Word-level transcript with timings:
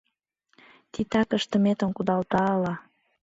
Титак 0.91 1.29
ыштыметым 1.37 1.89
кудалта 1.93 2.39
ала... 2.53 2.73